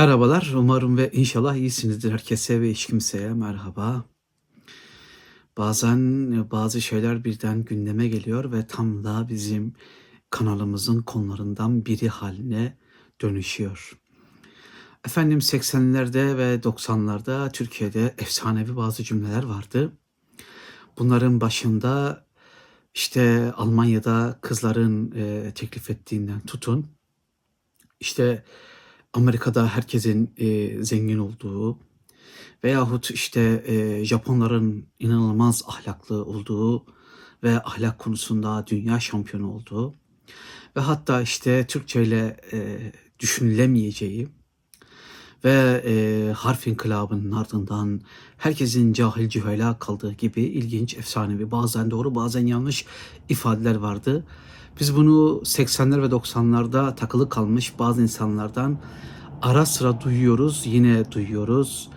Merhabalar, 0.00 0.52
umarım 0.56 0.96
ve 0.96 1.10
inşallah 1.12 1.54
iyisinizdir. 1.54 2.12
Herkese 2.12 2.60
ve 2.60 2.70
hiç 2.70 2.86
kimseye 2.86 3.32
merhaba. 3.32 4.04
Bazen 5.58 6.50
bazı 6.50 6.80
şeyler 6.80 7.24
birden 7.24 7.64
gündeme 7.64 8.08
geliyor 8.08 8.52
ve 8.52 8.66
tam 8.66 9.04
da 9.04 9.28
bizim 9.28 9.74
kanalımızın 10.30 11.02
konularından 11.02 11.86
biri 11.86 12.08
haline 12.08 12.78
dönüşüyor. 13.22 13.98
Efendim 15.06 15.38
80'lerde 15.38 16.36
ve 16.36 16.54
90'larda 16.54 17.52
Türkiye'de 17.52 18.14
efsanevi 18.18 18.76
bazı 18.76 19.04
cümleler 19.04 19.42
vardı. 19.42 19.92
Bunların 20.98 21.40
başında 21.40 22.24
işte 22.94 23.52
Almanya'da 23.56 24.38
kızların 24.40 25.10
teklif 25.50 25.90
ettiğinden 25.90 26.40
tutun, 26.40 26.86
işte 28.00 28.44
Amerika'da 29.12 29.68
herkesin 29.68 30.34
e, 30.38 30.84
zengin 30.84 31.18
olduğu 31.18 31.78
veyahut 32.64 33.10
işte 33.10 33.64
e, 33.66 34.04
Japonların 34.04 34.86
inanılmaz 34.98 35.62
ahlaklı 35.66 36.24
olduğu 36.24 36.84
ve 37.42 37.62
ahlak 37.62 37.98
konusunda 37.98 38.64
dünya 38.66 39.00
şampiyonu 39.00 39.52
olduğu 39.52 39.94
ve 40.76 40.80
hatta 40.80 41.22
işte 41.22 41.66
Türkçe 41.66 42.02
ile 42.02 42.36
e, 42.52 42.78
düşünülemeyeceği 43.20 44.28
ve 45.44 45.82
e, 45.86 46.32
harf 46.32 46.66
inkılabının 46.66 47.32
ardından 47.32 48.00
herkesin 48.36 48.92
cahil 48.92 49.28
cühela 49.28 49.78
kaldığı 49.78 50.12
gibi 50.12 50.42
ilginç, 50.42 50.94
efsanevi, 50.94 51.50
bazen 51.50 51.90
doğru 51.90 52.14
bazen 52.14 52.46
yanlış 52.46 52.86
ifadeler 53.28 53.74
vardı. 53.74 54.26
Biz 54.80 54.96
bunu 54.96 55.40
80'ler 55.44 56.02
ve 56.02 56.06
90'larda 56.06 56.94
takılı 56.94 57.28
kalmış 57.28 57.78
bazı 57.78 58.02
insanlardan 58.02 58.78
ara 59.42 59.66
sıra 59.66 60.00
duyuyoruz, 60.00 60.62
yine 60.66 61.12
duyuyoruz. 61.12 61.90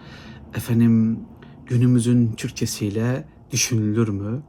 Efendim 0.56 1.20
günümüzün 1.66 2.34
Türkçesiyle 2.34 3.28
düşünülür 3.52 4.08
mü? 4.08 4.44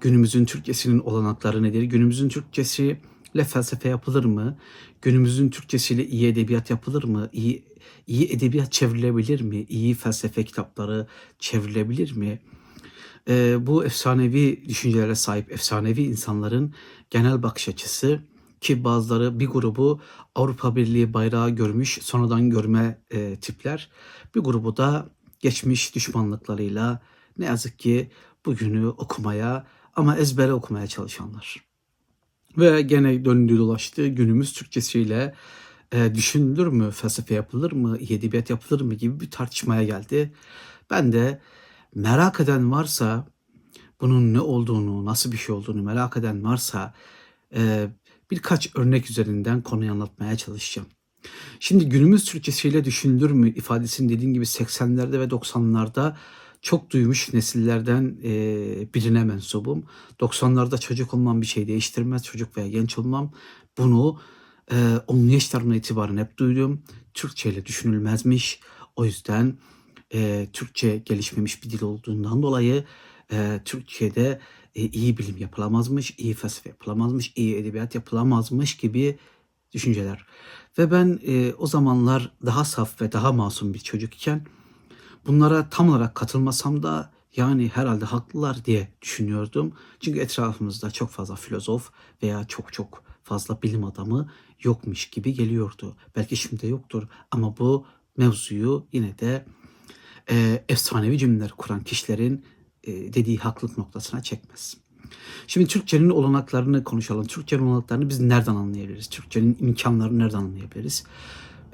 Günümüzün 0.00 0.44
Türkçesinin 0.44 0.98
olanakları 0.98 1.62
nedir? 1.62 1.82
Günümüzün 1.82 2.28
Türkçesiyle 2.28 3.44
felsefe 3.48 3.88
yapılır 3.88 4.24
mı? 4.24 4.56
Günümüzün 5.02 5.50
Türkçesiyle 5.50 6.06
iyi 6.06 6.28
edebiyat 6.28 6.70
yapılır 6.70 7.04
mı? 7.04 7.28
İyi, 7.32 7.64
iyi 8.06 8.32
edebiyat 8.32 8.72
çevrilebilir 8.72 9.40
mi? 9.40 9.66
İyi 9.68 9.94
felsefe 9.94 10.44
kitapları 10.44 11.06
çevrilebilir 11.38 12.16
mi? 12.16 12.40
Ee, 13.28 13.66
bu 13.66 13.84
efsanevi 13.84 14.64
düşüncelere 14.68 15.14
sahip 15.14 15.52
efsanevi 15.52 16.02
insanların 16.02 16.74
genel 17.10 17.42
bakış 17.42 17.68
açısı 17.68 18.20
ki 18.60 18.84
bazıları 18.84 19.40
bir 19.40 19.46
grubu 19.46 20.00
Avrupa 20.34 20.76
Birliği 20.76 21.14
bayrağı 21.14 21.50
görmüş 21.50 21.98
sonradan 22.02 22.50
görme 22.50 23.02
e, 23.10 23.36
tipler 23.36 23.90
bir 24.34 24.40
grubu 24.40 24.76
da 24.76 25.10
geçmiş 25.40 25.94
düşmanlıklarıyla 25.94 27.00
ne 27.38 27.44
yazık 27.44 27.78
ki 27.78 28.10
bugünü 28.46 28.86
okumaya 28.86 29.66
ama 29.96 30.16
ezbere 30.16 30.52
okumaya 30.52 30.86
çalışanlar. 30.86 31.64
Ve 32.58 32.82
gene 32.82 33.24
döndüğü 33.24 33.58
dolaştı 33.58 34.06
günümüz 34.06 34.52
Türkçesiyle 34.52 35.34
e, 35.92 36.14
düşünülür 36.14 36.66
mü, 36.66 36.90
felsefe 36.90 37.34
yapılır 37.34 37.72
mı, 37.72 37.98
edebiyat 38.00 38.50
yapılır 38.50 38.80
mı 38.80 38.94
gibi 38.94 39.20
bir 39.20 39.30
tartışmaya 39.30 39.84
geldi. 39.84 40.32
Ben 40.90 41.12
de 41.12 41.40
merak 41.94 42.40
eden 42.40 42.70
varsa 42.70 43.26
bunun 44.00 44.34
ne 44.34 44.40
olduğunu, 44.40 45.04
nasıl 45.04 45.32
bir 45.32 45.36
şey 45.36 45.54
olduğunu 45.54 45.82
merak 45.82 46.16
eden 46.16 46.44
varsa 46.44 46.94
e, 47.54 47.88
birkaç 48.30 48.76
örnek 48.76 49.10
üzerinden 49.10 49.62
konuyu 49.62 49.92
anlatmaya 49.92 50.36
çalışacağım. 50.36 50.88
Şimdi 51.60 51.88
günümüz 51.88 52.24
Türkçesiyle 52.24 52.84
düşünülür 52.84 53.30
mü 53.30 53.48
ifadesini 53.48 54.08
dediğim 54.08 54.34
gibi 54.34 54.44
80'lerde 54.44 55.20
ve 55.20 55.24
90'larda 55.24 56.14
çok 56.62 56.90
duymuş 56.90 57.32
nesillerden 57.32 58.16
e, 58.24 58.32
birine 58.94 59.24
mensubum. 59.24 59.84
90'larda 60.20 60.80
çocuk 60.80 61.14
olmam 61.14 61.40
bir 61.40 61.46
şey 61.46 61.68
değiştirmez. 61.68 62.24
Çocuk 62.24 62.56
veya 62.56 62.68
genç 62.68 62.98
olmam. 62.98 63.32
Bunu 63.78 64.20
e, 64.72 64.76
10 65.06 65.18
yaşlarımdan 65.18 65.76
itibaren 65.76 66.16
hep 66.16 66.38
duydum. 66.38 66.82
Türkçe 67.14 67.50
ile 67.50 67.66
düşünülmezmiş. 67.66 68.60
O 68.96 69.04
yüzden 69.04 69.58
e, 70.14 70.48
Türkçe 70.52 70.96
gelişmemiş 70.96 71.64
bir 71.64 71.70
dil 71.70 71.82
olduğundan 71.82 72.42
dolayı 72.42 72.84
e, 73.32 73.60
Türkiye'de 73.64 74.40
e, 74.74 74.82
iyi 74.82 75.18
bilim 75.18 75.36
yapılamazmış, 75.38 76.14
iyi 76.18 76.34
felsefe 76.34 76.68
yapılamazmış, 76.68 77.32
iyi 77.36 77.56
edebiyat 77.56 77.94
yapılamazmış 77.94 78.76
gibi 78.76 79.18
düşünceler. 79.72 80.26
Ve 80.78 80.90
ben 80.90 81.20
e, 81.26 81.54
o 81.58 81.66
zamanlar 81.66 82.32
daha 82.46 82.64
saf 82.64 83.02
ve 83.02 83.12
daha 83.12 83.32
masum 83.32 83.74
bir 83.74 83.78
çocuk 83.78 84.14
iken 84.14 84.46
bunlara 85.26 85.68
tam 85.70 85.88
olarak 85.88 86.14
katılmasam 86.14 86.82
da 86.82 87.12
yani 87.36 87.68
herhalde 87.68 88.04
haklılar 88.04 88.64
diye 88.64 88.88
düşünüyordum. 89.02 89.72
Çünkü 90.00 90.20
etrafımızda 90.20 90.90
çok 90.90 91.10
fazla 91.10 91.36
filozof 91.36 91.90
veya 92.22 92.44
çok 92.44 92.72
çok 92.72 93.02
fazla 93.22 93.62
bilim 93.62 93.84
adamı 93.84 94.30
yokmuş 94.62 95.10
gibi 95.10 95.34
geliyordu. 95.34 95.96
Belki 96.16 96.36
şimdi 96.36 96.66
yoktur 96.66 97.08
ama 97.30 97.58
bu 97.58 97.86
mevzuyu 98.16 98.86
yine 98.92 99.18
de 99.18 99.44
e, 100.30 100.64
efsanevi 100.68 101.18
cümleler 101.18 101.50
kuran 101.50 101.80
kişilerin 101.80 102.44
e, 102.84 102.92
dediği 102.92 103.38
haklılık 103.38 103.78
noktasına 103.78 104.22
çekmez. 104.22 104.76
Şimdi 105.46 105.66
Türkçenin 105.66 106.10
olanaklarını 106.10 106.84
konuşalım. 106.84 107.26
Türkçenin 107.26 107.62
olanaklarını 107.62 108.08
biz 108.08 108.20
nereden 108.20 108.54
anlayabiliriz? 108.54 109.06
Türkçenin 109.06 109.56
imkanlarını 109.60 110.18
nereden 110.18 110.38
anlayabiliriz? 110.38 111.04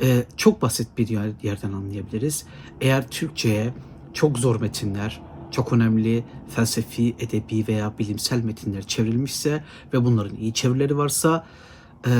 Ee, 0.02 0.24
çok 0.36 0.62
basit 0.62 0.88
bir 0.98 1.08
yer, 1.08 1.30
yerden 1.42 1.72
anlayabiliriz. 1.72 2.46
Eğer 2.80 3.10
Türkçe'ye 3.10 3.74
çok 4.14 4.38
zor 4.38 4.60
metinler, 4.60 5.22
çok 5.50 5.72
önemli 5.72 6.24
felsefi, 6.48 7.16
edebi 7.18 7.64
veya 7.68 7.98
bilimsel 7.98 8.44
metinler 8.44 8.82
çevrilmişse 8.82 9.64
ve 9.92 10.04
bunların 10.04 10.36
iyi 10.36 10.52
çevirileri 10.54 10.96
varsa 10.96 11.46
e, 12.06 12.10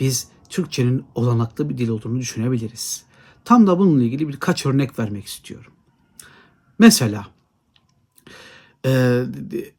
biz 0.00 0.28
Türkçenin 0.48 1.04
olanaklı 1.14 1.68
bir 1.68 1.78
dil 1.78 1.88
olduğunu 1.88 2.18
düşünebiliriz. 2.18 3.04
Tam 3.44 3.66
da 3.66 3.78
bununla 3.78 4.02
ilgili 4.02 4.28
birkaç 4.28 4.66
örnek 4.66 4.98
vermek 4.98 5.26
istiyorum. 5.26 5.72
Mesela 6.78 7.26
ee, 8.86 9.24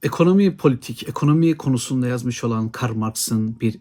ekonomi 0.04 0.58
politik, 0.58 1.10
ekonomi 1.10 1.58
konusunda 1.58 2.08
yazmış 2.08 2.44
olan 2.44 2.70
Karl 2.70 2.96
Marx'ın 2.96 3.60
bir 3.60 3.80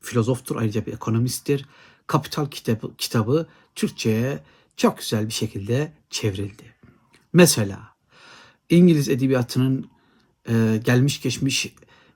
filozoftur, 0.00 0.56
ayrıca 0.56 0.86
bir 0.86 0.92
ekonomisttir. 0.92 1.66
Kapital 2.06 2.46
kitabı, 2.46 2.96
kitabı 2.98 3.46
Türkçe'ye 3.74 4.42
çok 4.76 4.98
güzel 4.98 5.26
bir 5.26 5.32
şekilde 5.32 5.92
çevrildi. 6.10 6.74
Mesela 7.32 7.80
İngiliz 8.70 9.08
edebiyatının 9.08 9.86
e, 10.48 10.80
gelmiş 10.84 11.22
geçmiş 11.22 11.74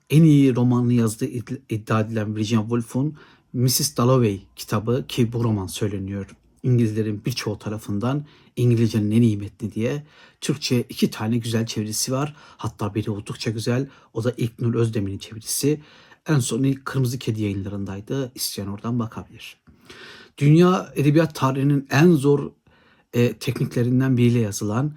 en 0.09 0.23
iyi 0.23 0.55
romanını 0.55 0.93
yazdığı 0.93 1.25
iddia 1.69 2.01
edilen 2.01 2.35
Virginia 2.35 2.61
Woolf'un 2.61 3.17
Mrs. 3.53 3.97
Dalloway 3.97 4.41
kitabı 4.55 5.05
ki 5.07 5.33
bu 5.33 5.43
roman 5.43 5.67
söyleniyor 5.67 6.35
İngilizlerin 6.63 7.25
birçoğu 7.25 7.59
tarafından 7.59 8.25
İngilizcenin 8.55 9.11
en 9.11 9.21
iyi 9.21 9.37
metni 9.37 9.71
diye 9.73 10.03
Türkçe 10.41 10.81
iki 10.81 11.11
tane 11.11 11.37
güzel 11.37 11.65
çevirisi 11.65 12.11
var. 12.11 12.35
Hatta 12.57 12.95
biri 12.95 13.11
oldukça 13.11 13.51
güzel. 13.51 13.87
O 14.13 14.23
da 14.23 14.33
İlknur 14.37 14.75
Özdemir'in 14.75 15.17
çevirisi. 15.17 15.81
En 16.27 16.39
son 16.39 16.73
Kırmızı 16.73 17.19
Kedi 17.19 17.41
yayınlarındaydı. 17.41 18.31
İsteyen 18.35 18.67
oradan 18.67 18.99
bakabilir. 18.99 19.57
Dünya 20.37 20.93
edebiyat 20.95 21.35
tarihinin 21.35 21.87
en 21.89 22.11
zor 22.11 22.51
e, 23.13 23.33
tekniklerinden 23.33 24.17
biriyle 24.17 24.39
yazılan 24.39 24.95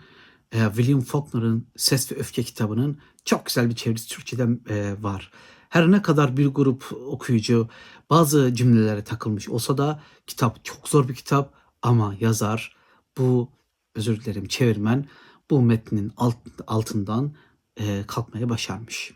e, 0.52 0.58
William 0.76 1.00
Faulkner'ın 1.00 1.66
Ses 1.76 2.12
ve 2.12 2.16
Öfke 2.16 2.42
kitabının 2.42 2.98
çok 3.24 3.46
güzel 3.46 3.70
bir 3.70 3.74
çevirisi 3.74 4.08
Türkçe'den 4.08 4.60
e, 4.68 4.94
var. 5.00 5.30
Her 5.72 5.90
ne 5.90 6.02
kadar 6.02 6.36
bir 6.36 6.46
grup 6.46 6.92
okuyucu 7.06 7.68
bazı 8.10 8.54
cümlelere 8.54 9.04
takılmış 9.04 9.48
olsa 9.48 9.78
da 9.78 10.02
kitap 10.26 10.64
çok 10.64 10.88
zor 10.88 11.08
bir 11.08 11.14
kitap 11.14 11.54
ama 11.82 12.14
yazar 12.20 12.76
bu 13.18 13.48
özür 13.94 14.20
dilerim 14.20 14.48
çevirmen 14.48 15.06
bu 15.50 15.62
metnin 15.62 16.12
alt, 16.16 16.36
altından 16.66 17.34
e, 17.76 18.04
kalkmaya 18.06 18.48
başarmış. 18.48 19.14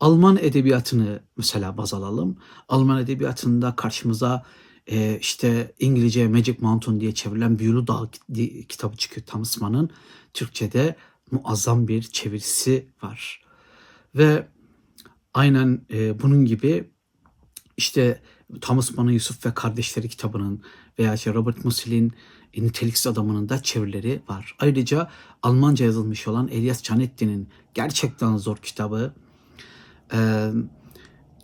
Alman 0.00 0.36
edebiyatını 0.36 1.20
mesela 1.36 1.76
baz 1.76 1.94
alalım. 1.94 2.36
Alman 2.68 3.02
edebiyatında 3.02 3.76
karşımıza 3.76 4.44
e, 4.86 5.18
işte 5.20 5.74
İngilizce 5.78 6.28
Magic 6.28 6.56
Mountain 6.60 7.00
diye 7.00 7.14
çevrilen 7.14 7.58
Büyülü 7.58 7.86
Dağ 7.86 8.10
kitabı 8.68 8.96
çıkıyor 8.96 9.26
Thomas 9.26 9.60
Mann'ın. 9.60 9.90
Türkçe'de 10.34 10.96
muazzam 11.30 11.88
bir 11.88 12.02
çevirisi 12.02 12.88
var. 13.02 13.42
Ve 14.14 14.48
aynen 15.38 15.80
e, 15.90 16.22
bunun 16.22 16.44
gibi 16.44 16.90
işte 17.76 18.22
Thomas 18.60 18.96
Mann'ın 18.96 19.10
Yusuf 19.10 19.46
ve 19.46 19.54
Kardeşleri 19.54 20.08
kitabının 20.08 20.62
veya 20.98 21.14
işte 21.14 21.34
Robert 21.34 21.64
Musil'in 21.64 22.12
Niteliksiz 22.56 23.06
Adamı'nın 23.06 23.48
da 23.48 23.62
çevirileri 23.62 24.22
var. 24.28 24.56
Ayrıca 24.58 25.10
Almanca 25.42 25.84
yazılmış 25.84 26.28
olan 26.28 26.48
Elias 26.48 26.82
Canetti'nin 26.82 27.48
gerçekten 27.74 28.36
zor 28.36 28.56
kitabı 28.56 29.14
e, 30.12 30.50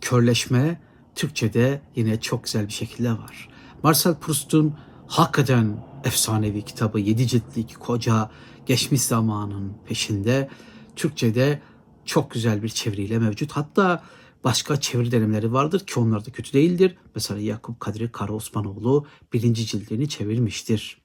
Körleşme 0.01 0.81
Türkçe'de 1.15 1.81
yine 1.95 2.21
çok 2.21 2.43
güzel 2.43 2.67
bir 2.67 2.73
şekilde 2.73 3.11
var. 3.11 3.49
Marcel 3.83 4.15
Proust'un 4.15 4.75
hakikaten 5.07 5.85
efsanevi 6.03 6.61
kitabı, 6.61 6.99
yedi 6.99 7.27
ciltlik 7.27 7.79
koca 7.79 8.29
geçmiş 8.65 9.01
zamanın 9.01 9.73
peşinde 9.87 10.49
Türkçe'de 10.95 11.61
çok 12.05 12.31
güzel 12.31 12.63
bir 12.63 12.69
çeviriyle 12.69 13.19
mevcut. 13.19 13.51
Hatta 13.51 14.03
başka 14.43 14.79
çeviri 14.79 15.11
denemeleri 15.11 15.53
vardır 15.53 15.79
ki 15.79 15.99
onlar 15.99 16.25
da 16.25 16.31
kötü 16.31 16.53
değildir. 16.53 16.97
Mesela 17.15 17.39
Yakup 17.39 17.79
Kadri 17.79 18.11
Kara 18.11 18.33
Osmanoğlu 18.33 19.07
birinci 19.33 19.65
cildini 19.65 20.09
çevirmiştir 20.09 21.01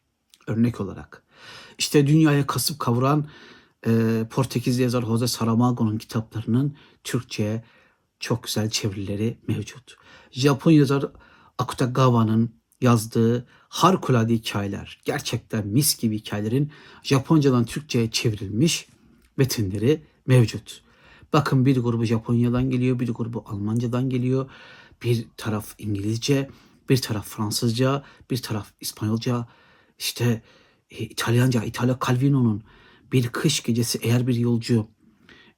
örnek 0.46 0.80
olarak. 0.80 1.22
İşte 1.78 2.06
dünyaya 2.06 2.46
kasıp 2.46 2.78
kavuran 2.78 3.28
e, 3.86 3.90
Portekiz 4.30 4.78
yazar 4.78 5.02
Jose 5.02 5.26
Saramago'nun 5.26 5.98
kitaplarının 5.98 6.76
Türkçe'ye 7.04 7.64
çok 8.20 8.42
güzel 8.42 8.70
çevirileri 8.70 9.38
mevcut. 9.48 9.96
Japon 10.30 10.70
yazar 10.70 11.04
Akutagawa'nın 11.58 12.54
yazdığı 12.80 13.46
harikulade 13.68 14.34
hikayeler, 14.34 15.00
gerçekten 15.04 15.66
mis 15.66 15.98
gibi 15.98 16.18
hikayelerin 16.18 16.72
Japoncadan 17.02 17.64
Türkçe'ye 17.64 18.10
çevrilmiş 18.10 18.88
metinleri 19.36 20.02
mevcut. 20.26 20.82
Bakın 21.32 21.66
bir 21.66 21.76
grubu 21.76 22.04
Japonya'dan 22.04 22.70
geliyor, 22.70 22.98
bir 22.98 23.08
grubu 23.08 23.44
Almancadan 23.46 24.10
geliyor. 24.10 24.50
Bir 25.02 25.26
taraf 25.36 25.74
İngilizce, 25.78 26.50
bir 26.88 26.96
taraf 26.96 27.28
Fransızca, 27.28 28.04
bir 28.30 28.42
taraf 28.42 28.72
İspanyolca. 28.80 29.46
İşte 29.98 30.42
e, 30.90 31.04
İtalyanca, 31.04 31.64
İtalya 31.64 31.98
Calvino'nun 32.06 32.62
Bir 33.12 33.28
Kış 33.28 33.62
Gecesi 33.62 33.98
Eğer 34.02 34.26
Bir 34.26 34.34
Yolcu 34.34 34.86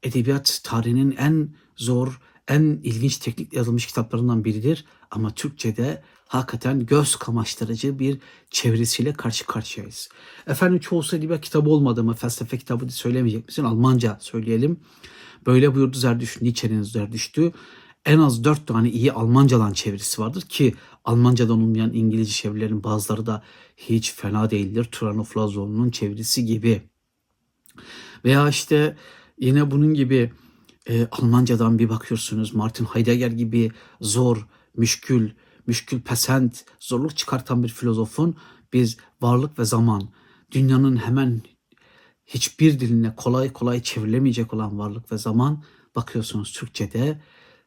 edebiyat 0.03 0.61
tarihinin 0.65 1.17
en 1.17 1.49
zor, 1.77 2.21
en 2.49 2.63
ilginç 2.63 3.17
teknikle 3.17 3.59
yazılmış 3.59 3.87
kitaplarından 3.87 4.45
biridir. 4.45 4.85
Ama 5.11 5.35
Türkçe'de 5.35 6.03
hakikaten 6.27 6.87
göz 6.87 7.17
kamaştırıcı 7.17 7.99
bir 7.99 8.19
çevirisiyle 8.51 9.13
karşı 9.13 9.47
karşıyayız. 9.47 10.09
Efendim 10.47 10.79
çoğusu 10.81 11.17
edebiyat 11.17 11.41
kitabı 11.41 11.71
olmadı 11.71 12.05
mı? 12.05 12.15
Felsefe 12.15 12.59
kitabı 12.59 12.93
söylemeyecek 12.93 13.49
misin? 13.49 13.65
Almanca 13.65 14.19
söyleyelim. 14.21 14.81
Böyle 15.47 15.75
buyurdu 15.75 15.97
Zerdüşt, 15.97 16.43
Nietzsche'nin 16.43 16.83
Zerdüşt'ü. 16.83 17.53
En 18.05 18.19
az 18.19 18.45
dört 18.45 18.67
tane 18.67 18.91
iyi 18.91 19.13
Almancadan 19.13 19.73
çevirisi 19.73 20.23
vardır 20.23 20.43
ki 20.43 20.75
Almancadan 21.05 21.63
olmayan 21.63 21.93
İngilizce 21.93 22.33
çevirilerin 22.33 22.85
bazıları 22.85 23.27
da 23.27 23.43
hiç 23.77 24.15
fena 24.15 24.51
değildir. 24.51 24.89
Turanov 24.93 25.25
Lazoğlu'nun 25.37 25.91
çevirisi 25.91 26.45
gibi. 26.45 26.83
Veya 28.25 28.49
işte 28.49 28.97
yine 29.39 29.71
bunun 29.71 29.95
gibi 29.95 30.33
e, 30.89 31.07
Almancadan 31.11 31.79
bir 31.79 31.89
bakıyorsunuz 31.89 32.55
Martin 32.55 32.85
Heidegger 32.85 33.31
gibi 33.31 33.71
zor, 34.01 34.47
müşkül, 34.77 35.31
müşkül 35.67 36.01
pesent, 36.01 36.65
zorluk 36.81 37.17
çıkartan 37.17 37.63
bir 37.63 37.69
filozofun 37.69 38.37
biz 38.73 38.97
varlık 39.21 39.59
ve 39.59 39.65
zaman, 39.65 40.09
dünyanın 40.51 40.97
hemen 40.97 41.43
hiçbir 42.35 42.81
diline 42.81 43.15
kolay 43.17 43.53
kolay 43.53 43.83
çevrilemeyecek 43.83 44.55
olan 44.55 44.79
varlık 44.79 45.13
ve 45.13 45.19
zaman 45.19 45.65
bakıyorsunuz 45.97 46.53
Türkçe'de 46.53 47.21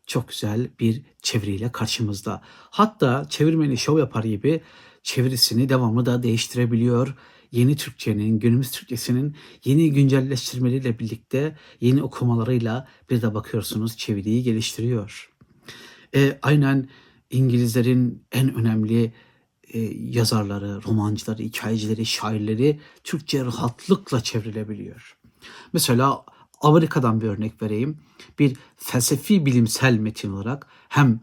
çok 0.07 0.27
güzel 0.27 0.69
bir 0.79 1.01
çeviriyle 1.21 1.71
karşımızda. 1.71 2.41
Hatta 2.69 3.25
çevirmeni 3.29 3.77
şov 3.77 3.99
yapar 3.99 4.23
gibi 4.23 4.61
çevirisini 5.03 5.69
devamlı 5.69 6.05
da 6.05 6.23
değiştirebiliyor. 6.23 7.15
Yeni 7.51 7.75
Türkçenin, 7.75 8.39
günümüz 8.39 8.71
Türkçesinin 8.71 9.35
yeni 9.65 9.91
güncelleştirmeleriyle 9.93 10.99
birlikte 10.99 11.57
yeni 11.81 12.03
okumalarıyla 12.03 12.87
bir 13.09 13.21
de 13.21 13.33
bakıyorsunuz 13.33 13.97
çeviriyi 13.97 14.43
geliştiriyor. 14.43 15.31
E, 16.15 16.39
aynen 16.41 16.89
İngilizlerin 17.29 18.23
en 18.31 18.55
önemli 18.55 19.13
e, 19.75 19.79
yazarları, 19.99 20.83
romancıları, 20.83 21.43
hikayecileri, 21.43 22.05
şairleri 22.05 22.79
Türkçe 23.03 23.45
rahatlıkla 23.45 24.23
çevrilebiliyor. 24.23 25.17
Mesela 25.73 26.25
Amerika'dan 26.61 27.21
bir 27.21 27.27
örnek 27.27 27.61
vereyim. 27.61 27.97
Bir 28.39 28.57
felsefi 28.77 29.45
bilimsel 29.45 29.97
metin 29.97 30.31
olarak 30.31 30.67
hem 30.89 31.19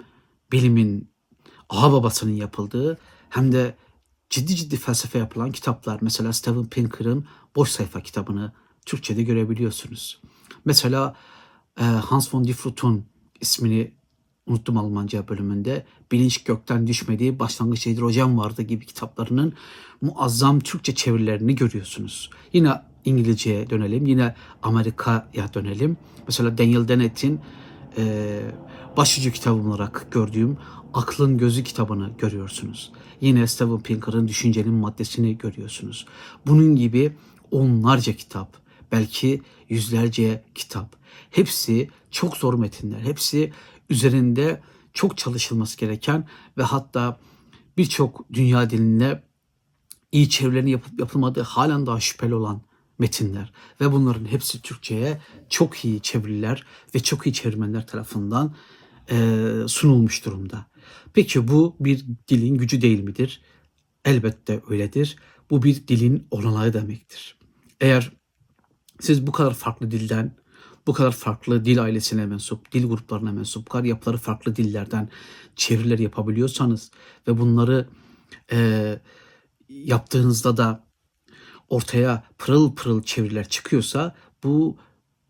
bilimin 0.52 1.10
aha 1.69 1.93
babasının 1.93 2.32
yapıldığı 2.32 2.99
hem 3.28 3.52
de 3.52 3.76
ciddi 4.31 4.56
ciddi 4.56 4.76
felsefe 4.76 5.19
yapılan 5.19 5.52
kitaplar. 5.52 5.98
Mesela 6.00 6.32
Steven 6.32 6.66
Pinker'ın 6.66 7.26
Boş 7.56 7.70
Sayfa 7.70 8.00
kitabını 8.00 8.52
Türkçe'de 8.87 9.22
görebiliyorsunuz. 9.22 10.20
Mesela 10.64 11.16
e, 11.81 11.82
Hans 11.84 12.34
von 12.34 12.44
die 12.44 12.52
Frutun 12.52 13.06
ismini 13.40 13.94
unuttum 14.46 14.78
Almanca 14.78 15.28
bölümünde. 15.28 15.84
Bilinç 16.12 16.44
gökten 16.44 16.86
düşmediği 16.86 17.38
başlangıç 17.38 17.86
hidrojen 17.86 18.38
vardı 18.38 18.62
gibi 18.62 18.86
kitaplarının 18.86 19.52
muazzam 20.00 20.60
Türkçe 20.60 20.94
çevirilerini 20.94 21.54
görüyorsunuz. 21.54 22.30
Yine 22.52 22.82
İngilizceye 23.04 23.70
dönelim. 23.70 24.06
Yine 24.06 24.34
Amerika'ya 24.62 25.54
dönelim. 25.54 25.96
Mesela 26.28 26.58
Daniel 26.58 26.88
Dennett'in 26.88 27.40
e, 27.98 28.40
başucu 28.96 29.32
kitabı 29.32 29.68
olarak 29.68 30.06
gördüğüm 30.10 30.58
Aklın 30.94 31.38
Gözü 31.38 31.64
kitabını 31.64 32.10
görüyorsunuz. 32.18 32.92
Yine 33.20 33.46
Steven 33.46 33.80
Pinker'ın 33.80 34.28
Düşüncenin 34.28 34.74
Maddesini 34.74 35.38
görüyorsunuz. 35.38 36.06
Bunun 36.46 36.76
gibi 36.76 37.12
onlarca 37.50 38.12
kitap, 38.12 38.56
belki 38.92 39.42
yüzlerce 39.68 40.44
kitap. 40.54 40.96
Hepsi 41.30 41.90
çok 42.10 42.36
zor 42.36 42.54
metinler. 42.54 43.00
Hepsi 43.00 43.52
üzerinde 43.90 44.62
çok 44.93 45.19
çalışılması 45.19 45.79
gereken 45.79 46.29
ve 46.58 46.62
hatta 46.62 47.20
birçok 47.76 48.32
dünya 48.32 48.70
diline 48.70 49.23
iyi 50.12 50.31
çevirilerini 50.31 50.70
yapıp 50.70 51.00
yapılmadığı 51.00 51.43
halen 51.43 51.87
daha 51.87 52.00
şüpheli 52.00 52.34
olan 52.34 52.62
metinler 52.99 53.52
ve 53.81 53.93
bunların 53.93 54.25
hepsi 54.25 54.62
Türkçe'ye 54.62 55.20
çok 55.49 55.84
iyi 55.84 56.00
çeviriler 56.00 56.64
ve 56.94 57.00
çok 57.00 57.26
iyi 57.26 57.32
çevirmenler 57.32 57.87
tarafından 57.87 58.55
e, 59.11 59.49
sunulmuş 59.67 60.25
durumda. 60.25 60.67
Peki 61.14 61.49
bu 61.49 61.76
bir 61.81 62.05
dilin 62.29 62.55
gücü 62.55 62.81
değil 62.82 63.00
midir? 63.00 63.43
Elbette 64.05 64.62
öyledir. 64.69 65.17
Bu 65.50 65.62
bir 65.62 65.88
dilin 65.88 66.26
olanağı 66.31 66.73
demektir. 66.73 67.38
Eğer 67.81 68.12
siz 69.00 69.26
bu 69.26 69.32
kadar 69.32 69.55
farklı 69.55 69.90
dilden, 69.90 70.37
bu 70.87 70.93
kadar 70.93 71.12
farklı 71.12 71.64
dil 71.64 71.82
ailesine 71.82 72.26
mensup, 72.26 72.73
dil 72.73 72.88
gruplarına 72.88 73.32
mensup, 73.32 73.70
kadar 73.70 73.84
yapıları 73.84 74.17
farklı 74.17 74.56
dillerden 74.56 75.08
çeviriler 75.56 75.99
yapabiliyorsanız 75.99 76.90
ve 77.29 77.38
bunları 77.38 77.88
e, 78.52 78.99
yaptığınızda 79.69 80.56
da 80.56 80.84
ortaya 81.69 82.24
pırıl 82.39 82.74
pırıl 82.74 83.03
çeviriler 83.03 83.48
çıkıyorsa 83.48 84.15
bu 84.44 84.77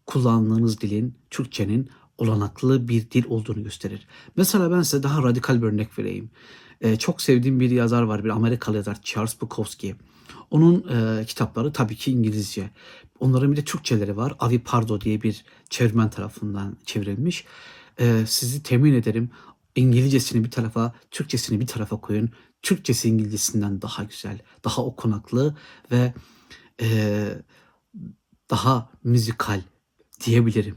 kullandığınız 0.06 0.80
dilin, 0.80 1.14
Türkçenin 1.30 1.90
olanaklı 2.18 2.88
bir 2.88 3.10
dil 3.10 3.24
olduğunu 3.28 3.62
gösterir. 3.62 4.06
Mesela 4.36 4.70
ben 4.70 4.82
size 4.82 5.02
daha 5.02 5.22
radikal 5.22 5.62
bir 5.62 5.66
örnek 5.66 5.98
vereyim. 5.98 6.30
Ee, 6.82 6.96
çok 6.96 7.22
sevdiğim 7.22 7.60
bir 7.60 7.70
yazar 7.70 8.02
var, 8.02 8.24
bir 8.24 8.28
Amerikalı 8.28 8.76
yazar 8.76 9.02
Charles 9.02 9.40
Bukowski. 9.40 9.96
Onun 10.50 10.88
e, 10.88 11.24
kitapları 11.24 11.72
tabii 11.72 11.96
ki 11.96 12.12
İngilizce. 12.12 12.70
Onların 13.20 13.52
bir 13.52 13.56
de 13.56 13.64
Türkçeleri 13.64 14.16
var. 14.16 14.34
Avi 14.38 14.58
Pardo 14.58 15.00
diye 15.00 15.22
bir 15.22 15.44
çevirmen 15.70 16.10
tarafından 16.10 16.76
çevrilmiş. 16.86 17.44
E, 18.00 18.24
sizi 18.26 18.62
temin 18.62 18.94
ederim 18.94 19.30
İngilizcesini 19.76 20.44
bir 20.44 20.50
tarafa, 20.50 20.94
Türkçesini 21.10 21.60
bir 21.60 21.66
tarafa 21.66 21.96
koyun. 21.96 22.30
Türkçesi 22.62 23.08
İngilizcesinden 23.08 23.82
daha 23.82 24.04
güzel, 24.04 24.38
daha 24.64 24.84
okunaklı 24.84 25.56
ve 25.90 26.14
e, 26.80 27.28
daha 28.50 28.90
müzikal 29.04 29.60
diyebilirim. 30.24 30.76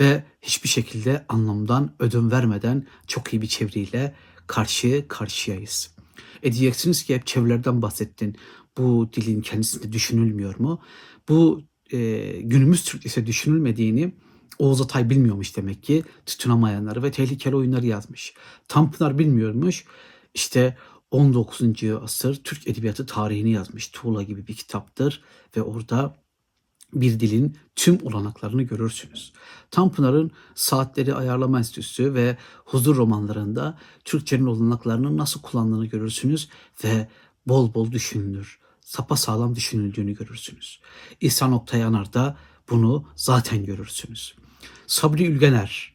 Ve 0.00 0.24
hiçbir 0.42 0.68
şekilde 0.68 1.24
anlamdan 1.28 1.94
ödün 1.98 2.30
vermeden 2.30 2.86
çok 3.06 3.32
iyi 3.32 3.42
bir 3.42 3.46
çeviriyle 3.46 4.14
karşı 4.46 5.04
karşıyayız. 5.08 5.94
E 6.42 6.52
diyeceksiniz 6.52 7.04
ki 7.04 7.14
hep 7.14 7.26
çevirilerden 7.26 7.82
bahsettin. 7.82 8.36
Bu 8.78 9.10
dilin 9.12 9.40
kendisinde 9.40 9.92
düşünülmüyor 9.92 10.58
mu? 10.58 10.80
Bu 11.28 11.62
e, 11.92 12.26
günümüz 12.40 12.84
Türkçesi 12.84 13.26
düşünülmediğini 13.26 14.12
Oğuz 14.58 14.80
Atay 14.80 15.10
bilmiyormuş 15.10 15.56
demek 15.56 15.82
ki 15.82 16.04
tutunamayanları 16.26 17.02
ve 17.02 17.10
tehlikeli 17.10 17.56
oyunları 17.56 17.86
yazmış. 17.86 18.34
Tanpınar 18.68 19.18
bilmiyormuş. 19.18 19.84
İşte 20.34 20.76
19. 21.10 21.62
asır 22.02 22.44
Türk 22.44 22.68
Edebiyatı 22.68 23.06
tarihini 23.06 23.50
yazmış. 23.50 23.88
Tuğla 23.88 24.22
gibi 24.22 24.46
bir 24.46 24.54
kitaptır 24.54 25.22
ve 25.56 25.62
orada 25.62 26.16
bir 26.94 27.20
dilin 27.20 27.56
tüm 27.76 27.98
olanaklarını 28.02 28.62
görürsünüz. 28.62 29.32
Tanpınar'ın 29.70 30.30
Saatleri 30.54 31.14
Ayarlama 31.14 31.58
Enstitüsü 31.58 32.14
ve 32.14 32.36
Huzur 32.64 32.96
romanlarında 32.96 33.78
Türkçenin 34.04 34.46
olanaklarını 34.46 35.16
nasıl 35.16 35.40
kullandığını 35.40 35.86
görürsünüz 35.86 36.48
ve 36.84 37.08
bol 37.46 37.74
bol 37.74 37.90
düşünülür. 37.92 38.58
Sapa 38.80 39.16
sağlam 39.16 39.56
düşünüldüğünü 39.56 40.14
görürsünüz. 40.14 40.80
İhsan 41.20 41.52
Oktay 41.52 41.80
Yanar'da 41.80 42.36
bunu 42.70 43.04
zaten 43.16 43.64
görürsünüz. 43.64 44.34
Sabri 44.86 45.26
Ülgener 45.26 45.94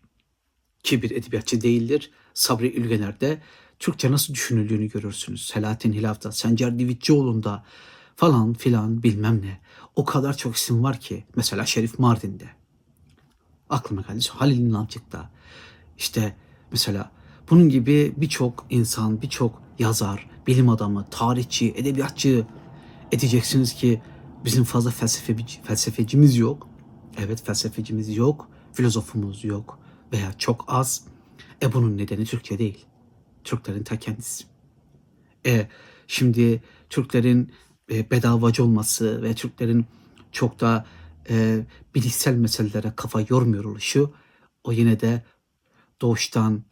ki 0.84 1.01
bir 1.01 1.12
edebiyatçı 1.12 1.62
değildir. 1.62 2.12
Sabri 2.34 2.75
Ülgener 2.75 3.20
de 3.20 3.41
Türkçe 3.79 4.12
nasıl 4.12 4.34
düşünüldüğünü 4.34 4.89
görürsünüz. 4.89 5.46
Selahattin 5.46 5.94
Hilaf'ta, 5.94 6.32
Sencer 6.32 6.79
Divitçioğlu'nda 6.79 7.65
falan 8.15 8.53
filan 8.53 9.03
bilmem 9.03 9.41
ne. 9.41 9.62
O 9.96 10.05
kadar 10.05 10.38
çok 10.38 10.55
isim 10.55 10.84
var 10.84 11.00
ki. 11.00 11.24
Mesela 11.36 11.65
Şerif 11.65 12.00
Mardin'de. 12.00 12.50
Aklıma 13.69 14.01
geldi. 14.01 14.25
Halil 14.29 14.58
İnalcık'ta. 14.60 15.29
İşte 15.98 16.36
mesela 16.72 17.12
bunun 17.50 17.69
gibi 17.69 18.13
birçok 18.17 18.65
insan, 18.69 19.22
birçok 19.22 19.62
yazar, 19.79 20.29
bilim 20.48 20.69
adamı, 20.69 21.05
tarihçi, 21.12 21.74
edebiyatçı 21.77 22.46
edeceksiniz 23.12 23.74
ki 23.74 24.01
bizim 24.46 24.63
fazla 24.63 24.91
felsefe, 24.91 25.36
felsefecimiz 25.63 26.38
yok. 26.38 26.67
Evet 27.17 27.46
felsefecimiz 27.46 28.17
yok, 28.17 28.50
filozofumuz 28.74 29.43
yok 29.43 29.79
veya 30.13 30.34
çok 30.38 30.65
az. 30.67 31.03
E 31.62 31.74
bunun 31.74 31.98
nedeni 31.98 32.25
Türkçe 32.25 32.60
değil. 32.60 32.86
Türklerin 33.43 33.84
ta 33.84 33.98
kendisi. 33.98 34.43
E 35.46 35.67
şimdi 36.08 36.63
Türklerin 36.89 37.51
e, 37.91 38.12
bedavacı 38.12 38.63
olması 38.63 39.24
ve 39.24 39.34
Türklerin 39.34 39.86
çok 40.31 40.60
da 40.60 40.86
e, 41.29 41.65
bilişsel 41.96 42.36
meselelere 42.36 42.93
kafa 42.96 43.22
yormuyor 43.29 43.65
oluşu 43.65 44.13
o 44.63 44.72
yine 44.72 45.00
de 45.00 45.24
doğuştan 46.01 46.63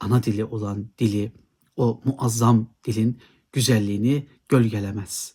ana 0.00 0.22
dili 0.22 0.44
olan 0.44 0.86
dili, 0.98 1.32
o 1.76 2.00
muazzam 2.04 2.66
dilin 2.84 3.20
güzelliğini 3.52 4.26
gölgelemez. 4.48 5.34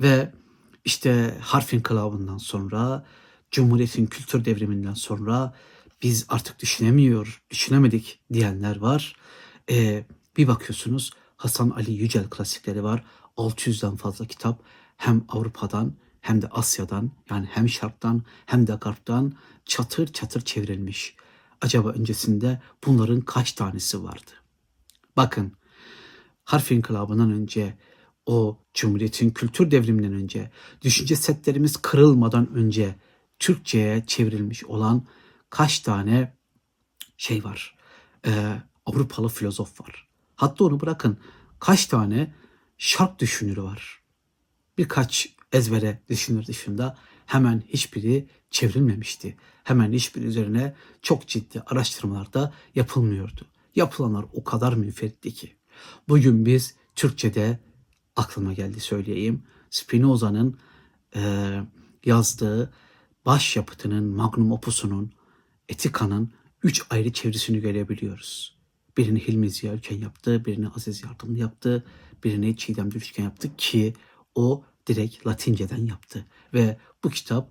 Ve 0.00 0.32
işte 0.84 1.34
harf 1.40 1.74
inkılabından 1.74 2.38
sonra, 2.38 3.06
Cumhuriyet'in 3.50 4.06
kültür 4.06 4.44
devriminden 4.44 4.94
sonra 4.94 5.54
biz 6.02 6.26
artık 6.28 6.58
düşünemiyor, 6.58 7.42
düşünemedik 7.50 8.20
diyenler 8.32 8.76
var. 8.76 9.16
Ee, 9.70 10.04
bir 10.36 10.48
bakıyorsunuz 10.48 11.10
Hasan 11.36 11.70
Ali 11.70 11.92
Yücel 11.92 12.30
klasikleri 12.30 12.82
var. 12.82 13.04
600'den 13.38 13.96
fazla 13.96 14.26
kitap 14.26 14.62
hem 14.96 15.24
Avrupa'dan 15.28 15.94
hem 16.20 16.42
de 16.42 16.48
Asya'dan 16.48 17.10
yani 17.30 17.46
hem 17.50 17.68
Şark'tan 17.68 18.22
hem 18.46 18.66
de 18.66 18.72
Garp'tan 18.80 19.32
çatır 19.64 20.12
çatır 20.12 20.40
çevrilmiş. 20.40 21.16
Acaba 21.60 21.88
öncesinde 21.88 22.60
bunların 22.86 23.20
kaç 23.20 23.52
tanesi 23.52 24.04
vardı? 24.04 24.30
Bakın 25.16 25.52
harf 26.44 26.72
inkılabından 26.72 27.32
önce 27.32 27.78
o 28.26 28.58
Cumhuriyet'in 28.74 29.30
kültür 29.30 29.70
devriminden 29.70 30.12
önce, 30.12 30.50
düşünce 30.82 31.16
setlerimiz 31.16 31.76
kırılmadan 31.76 32.54
önce 32.54 32.94
Türkçe'ye 33.38 34.04
çevrilmiş 34.06 34.64
olan 34.64 35.06
kaç 35.50 35.80
tane 35.80 36.36
şey 37.16 37.44
var? 37.44 37.76
Ee, 38.26 38.62
Avrupalı 38.86 39.28
filozof 39.28 39.80
var. 39.80 40.08
Hatta 40.36 40.64
onu 40.64 40.80
bırakın 40.80 41.18
kaç 41.58 41.86
tane 41.86 42.34
şark 42.78 43.18
düşünürü 43.18 43.62
var. 43.62 44.02
Birkaç 44.78 45.28
ezbere 45.52 46.02
düşünür 46.08 46.46
dışında 46.46 46.98
hemen 47.26 47.62
hiçbiri 47.68 48.28
çevrilmemişti. 48.50 49.36
Hemen 49.64 49.92
hiçbir 49.92 50.22
üzerine 50.22 50.74
çok 51.02 51.28
ciddi 51.28 51.60
araştırmalar 51.60 52.32
da 52.32 52.52
yapılmıyordu. 52.74 53.46
Yapılanlar 53.76 54.24
o 54.32 54.44
kadar 54.44 54.72
münferitti 54.72 55.34
ki. 55.34 55.56
Bugün 56.08 56.46
biz 56.46 56.76
Türkçe'de 56.94 57.58
aklıma 58.16 58.52
geldi 58.52 58.80
söyleyeyim. 58.80 59.42
Spinoza'nın 59.70 60.58
e, 61.16 61.52
yazdığı 62.04 62.72
başyapıtının, 63.26 64.04
magnum 64.04 64.52
opusunun, 64.52 65.12
Etika'nın 65.68 66.32
üç 66.62 66.82
ayrı 66.90 67.12
çevresini 67.12 67.60
görebiliyoruz. 67.60 68.57
Birini 68.98 69.28
Hilmi 69.28 69.50
Ziya 69.50 69.74
Ülken 69.74 69.96
yaptı, 69.96 70.44
birini 70.44 70.68
Aziz 70.68 71.04
Yardımlı 71.04 71.38
yaptı, 71.38 71.84
birini 72.24 72.56
Çiğdem 72.56 72.90
Dürüşken 72.90 73.24
yaptı 73.24 73.56
ki 73.56 73.94
o 74.34 74.64
direkt 74.86 75.26
Latinceden 75.26 75.86
yaptı. 75.86 76.26
Ve 76.54 76.76
bu 77.04 77.10
kitap 77.10 77.50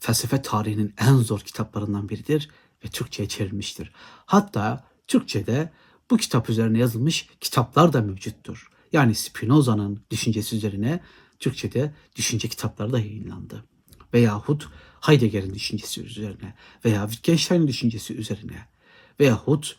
felsefe 0.00 0.42
tarihinin 0.42 0.94
en 0.98 1.16
zor 1.16 1.40
kitaplarından 1.40 2.08
biridir 2.08 2.50
ve 2.84 2.88
Türkçe'ye 2.88 3.28
çevrilmiştir. 3.28 3.92
Hatta 4.26 4.84
Türkçe'de 5.06 5.72
bu 6.10 6.16
kitap 6.16 6.50
üzerine 6.50 6.78
yazılmış 6.78 7.28
kitaplar 7.40 7.92
da 7.92 8.00
mevcuttur. 8.00 8.68
Yani 8.92 9.14
Spinoza'nın 9.14 10.04
düşüncesi 10.10 10.56
üzerine 10.56 11.00
Türkçe'de 11.38 11.94
düşünce 12.16 12.48
kitapları 12.48 12.92
da 12.92 12.98
yayınlandı. 12.98 13.64
Veyahut 14.14 14.68
Heidegger'in 15.00 15.54
düşüncesi 15.54 16.02
üzerine 16.02 16.54
veya 16.84 17.08
Wittgenstein'in 17.08 17.68
düşüncesi 17.68 18.14
üzerine 18.14 18.68
veyahut 19.20 19.76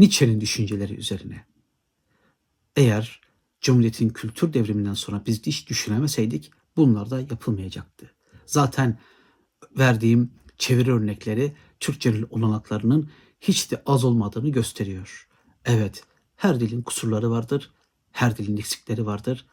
Nietzsche'nin 0.00 0.40
düşünceleri 0.40 0.94
üzerine. 0.94 1.46
Eğer 2.76 3.20
Cumhuriyet'in 3.60 4.08
kültür 4.08 4.52
devriminden 4.52 4.94
sonra 4.94 5.22
biz 5.26 5.46
hiç 5.46 5.68
düşünemeseydik 5.68 6.50
bunlar 6.76 7.10
da 7.10 7.20
yapılmayacaktı. 7.20 8.14
Zaten 8.46 8.98
verdiğim 9.78 10.30
çeviri 10.58 10.92
örnekleri 10.92 11.52
Türkçenin 11.80 12.26
olanaklarının 12.30 13.10
hiç 13.40 13.70
de 13.70 13.82
az 13.86 14.04
olmadığını 14.04 14.48
gösteriyor. 14.48 15.28
Evet, 15.64 16.04
her 16.36 16.60
dilin 16.60 16.82
kusurları 16.82 17.30
vardır, 17.30 17.70
her 18.10 18.36
dilin 18.36 18.56
eksikleri 18.56 19.06
vardır 19.06 19.46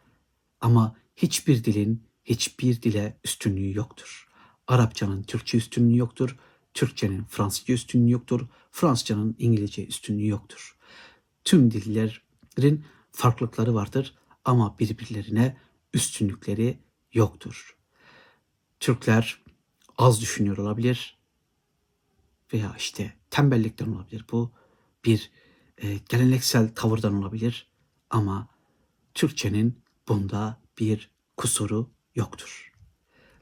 ama 0.61 0.95
hiçbir 1.15 1.63
dilin 1.63 2.03
hiçbir 2.25 2.81
dile 2.81 3.19
üstünlüğü 3.23 3.77
yoktur. 3.77 4.27
Arapçanın 4.67 5.23
Türkçe 5.23 5.57
üstünlüğü 5.57 5.97
yoktur, 5.97 6.37
Türkçenin 6.77 7.23
Fransızca 7.23 7.73
üstünlüğü 7.73 8.11
yoktur, 8.11 8.47
Fransızcanın 8.71 9.35
İngilizce 9.39 9.87
üstünlüğü 9.87 10.27
yoktur. 10.27 10.77
Tüm 11.43 11.71
dillerin 11.71 12.85
farklılıkları 13.11 13.75
vardır 13.75 14.15
ama 14.45 14.79
birbirlerine 14.79 15.57
üstünlükleri 15.93 16.79
yoktur. 17.13 17.77
Türkler 18.79 19.43
az 19.97 20.21
düşünüyor 20.21 20.57
olabilir 20.57 21.17
veya 22.53 22.75
işte 22.77 23.13
tembellikten 23.29 23.87
olabilir. 23.87 24.25
Bu 24.31 24.51
bir 25.05 25.31
e, 25.77 25.97
geleneksel 26.09 26.75
tavırdan 26.75 27.13
olabilir 27.13 27.71
ama 28.09 28.49
Türkçenin 29.13 29.81
bunda 30.07 30.61
bir 30.79 31.11
kusuru 31.37 31.91
yoktur. 32.15 32.71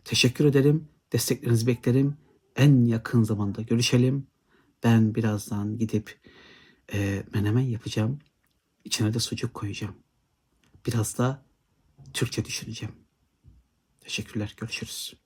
Teşekkür 0.03 0.45
ederim. 0.45 0.89
Desteklerinizi 1.13 1.67
beklerim. 1.67 2.24
En 2.55 2.85
yakın 2.85 3.23
zamanda 3.23 3.61
görüşelim. 3.61 4.27
Ben 4.83 5.15
birazdan 5.15 5.77
gidip 5.77 6.19
e, 6.93 7.23
menemen 7.33 7.61
yapacağım. 7.61 8.19
İçine 8.83 9.13
de 9.13 9.19
sucuk 9.19 9.53
koyacağım. 9.53 9.95
Biraz 10.85 11.17
da 11.17 11.45
Türkçe 12.13 12.45
düşüneceğim. 12.45 12.95
Teşekkürler. 14.01 14.53
Görüşürüz. 14.57 15.24